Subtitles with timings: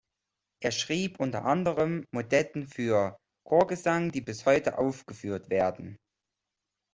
[0.63, 5.99] Er schrieb unter anderem Motetten für Chorgesang, die bis heute aufgeführt werden.